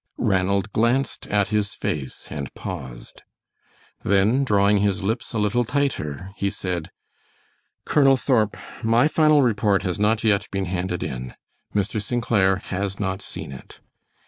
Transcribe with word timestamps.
Ranald 0.17 0.71
glanced 0.73 1.27
at 1.27 1.49
his 1.49 1.75
face, 1.75 2.27
and 2.31 2.51
paused. 2.55 3.21
Then 4.01 4.43
drawing 4.43 4.79
his 4.79 5.03
lips 5.03 5.31
a 5.31 5.37
little 5.37 5.63
tighter, 5.63 6.31
he 6.37 6.49
said: 6.49 6.89
"Colonel 7.85 8.17
Thorp, 8.17 8.57
my 8.83 9.07
final 9.07 9.43
report 9.43 9.83
has 9.83 9.99
not 9.99 10.23
yet 10.23 10.47
been 10.49 10.65
handed 10.65 11.03
in. 11.03 11.35
Mr. 11.75 12.01
St. 12.01 12.23
Clair 12.23 12.55
has 12.55 12.99
not 12.99 13.21
seen 13.21 13.51
it. 13.51 13.79